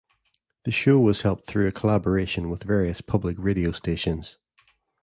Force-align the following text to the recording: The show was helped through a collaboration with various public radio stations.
The 0.65 0.71
show 0.71 0.99
was 0.99 1.21
helped 1.21 1.45
through 1.45 1.67
a 1.67 1.71
collaboration 1.71 2.49
with 2.49 2.63
various 2.63 3.01
public 3.01 3.35
radio 3.37 3.71
stations. 3.71 4.39